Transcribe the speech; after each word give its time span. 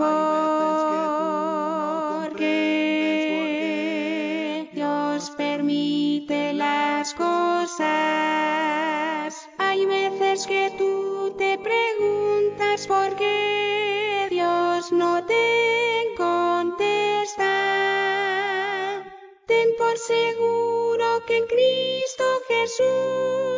Porque 0.00 0.16
Dios 4.72 5.30
permite 5.36 6.54
las 6.54 7.12
cosas. 7.12 7.90
Hay 9.58 9.84
veces 9.84 10.46
que 10.46 10.72
tú 10.78 11.34
te 11.36 11.58
preguntas 11.58 12.86
por 12.86 13.14
qué 13.16 14.28
Dios 14.30 14.90
no 14.90 15.22
te 15.26 16.14
contesta. 16.16 17.44
Ten 19.44 19.68
por 19.76 19.98
seguro 19.98 21.22
que 21.26 21.36
en 21.36 21.46
Cristo 21.46 22.24
Jesús 22.48 23.49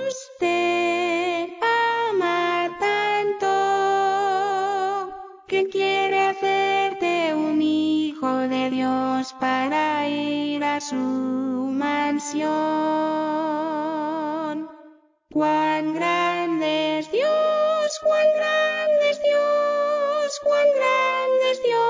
cuán 18.02 18.26
grande 18.34 19.10
es 19.10 19.22
Dios, 19.22 20.40
cuán 20.42 20.66
grande 20.74 21.50
es 21.50 21.62
Dios. 21.62 21.82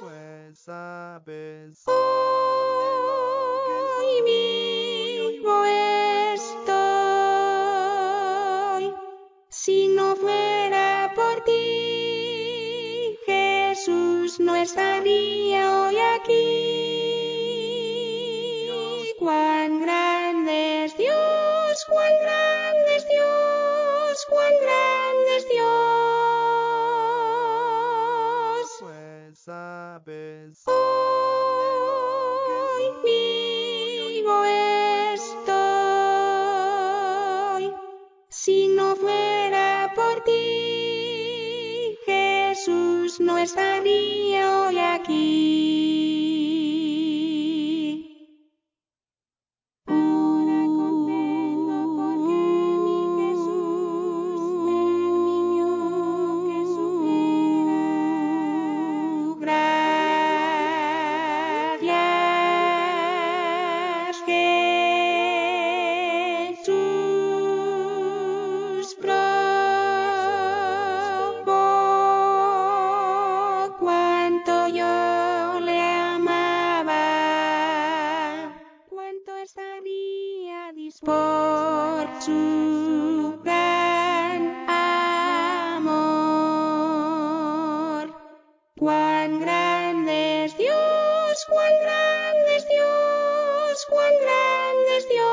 Pues 0.00 0.58
sabes 0.60 1.82
Hoy 1.86 2.06
vivo 4.24 5.64
estoy. 6.34 6.74
Si 9.48 9.88
no 9.88 10.14
fuera 10.16 11.12
por 11.14 11.44
ti, 11.44 13.18
Jesús 13.26 14.38
no 14.38 14.54
estaría 14.56 15.80
hoy 15.80 15.96
aquí. 15.98 16.57
No 43.28 43.36
estaría 43.36 44.62
hoy 44.62 44.78
aquí. 44.78 46.07
Su 82.28 83.40
gran 83.42 84.40
amor. 84.68 86.08
Cuán 88.78 89.40
grande 89.40 90.44
es 90.44 90.56
Dios, 90.56 91.46
cuán 91.48 91.72
grande 91.82 92.56
es 92.56 92.68
Dios, 92.68 93.86
cuán 93.88 94.12
grande 94.20 94.96
es 94.98 95.08
Dios. 95.08 95.28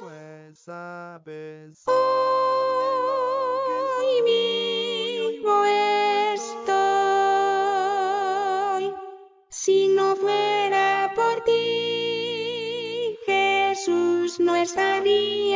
pues 0.00 0.58
sabes 0.60 1.82
Hoy 1.86 2.37
Jesús 14.58 14.76
no 14.76 15.47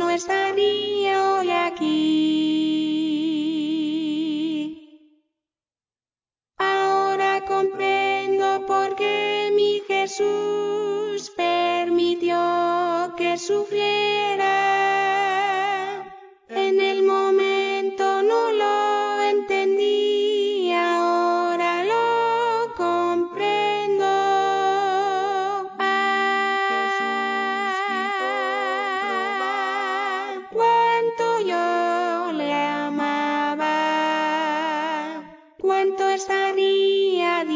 no 0.00 0.08
estaría 0.08 1.34
hoy 1.34 1.50
aquí. 1.50 1.90
Ahora 6.56 7.44
comprendo 7.46 8.64
por 8.66 8.96
qué 8.96 9.52
mi 9.54 9.82
Jesús 9.86 11.30
permitió 11.36 13.12
que 13.18 13.36
sufriera. 13.36 14.69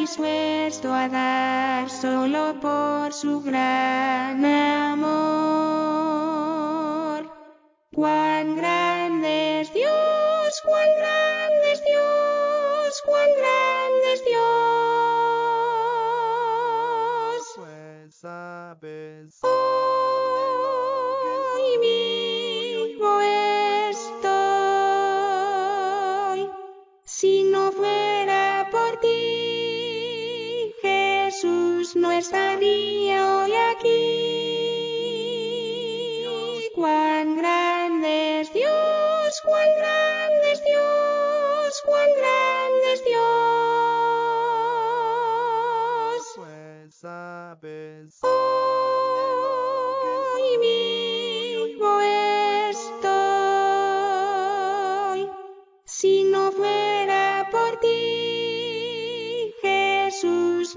Dispuesto 0.05 0.93
a 0.93 1.09
dar 1.09 1.89
solo 1.89 2.61
por 2.61 3.11
su 3.15 3.41
gran 3.41 4.45
amor. 4.45 5.15
Cuán 7.95 8.55
grande 8.55 9.63
es 9.63 9.73
Dios, 9.73 10.61
cuán 10.63 10.89
grande 10.99 11.73
es 11.73 11.83
Dios, 11.87 13.03
cuán 13.07 13.31
grande 13.39 14.13
es 14.13 14.23
Dios. 14.27 14.45
pues 17.57 18.15
sabes 18.17 19.39
Hoy 19.43 20.04
Jesús 32.15 32.31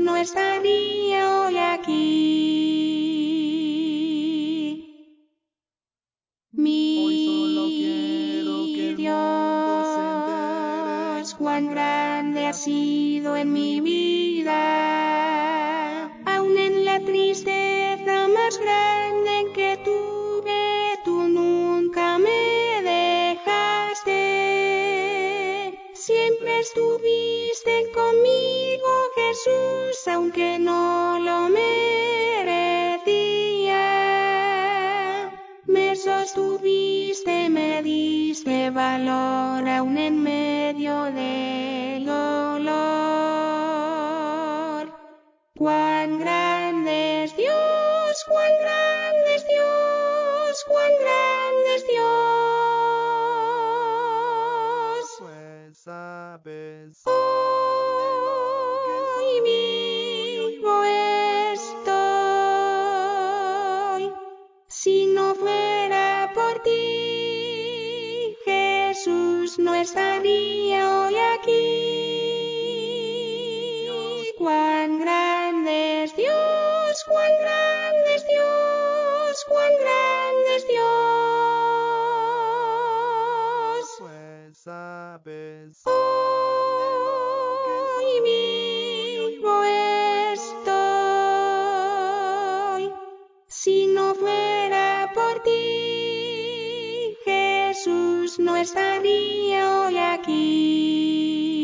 no 0.07 0.15
estaría 0.15 1.41
hoy 1.41 1.57
aquí. 1.57 1.97
Mi 6.53 7.43
que 8.73 8.89
el 8.91 8.95
Dios, 8.95 9.15
cuán 11.37 11.69
grande 11.71 12.45
ha 12.45 12.53
sido 12.53 13.35
en 13.35 13.51
mi 13.51 13.81
vida, 13.81 14.55
aún 16.25 16.57
en 16.57 16.85
la 16.85 17.01
tristeza 17.01 18.29
más 18.29 18.57
grande. 18.59 18.96
cuán 48.27 48.51
grande 48.59 49.35
es 49.35 49.47
Dios, 49.47 50.63
cuán 50.67 50.91
grande 50.99 51.75
es 51.75 51.87
Dios. 51.87 52.07
Pues 55.19 55.77
sabes. 55.79 57.01
Hoy 57.05 57.21
mismo 59.41 60.83
estoy, 61.63 61.93
si 64.67 65.05
no 65.07 65.33
fuera 65.35 66.31
por 66.35 66.59
ti, 66.63 68.35
Jesús 68.45 69.57
no 69.57 69.73
estaría. 69.75 70.66
fuera 94.19 95.11
por 95.13 95.41
ti, 95.43 97.17
Jesús 97.23 98.39
no 98.39 98.55
estaría 98.55 99.81
hoy 99.81 99.97
aquí. 99.97 101.56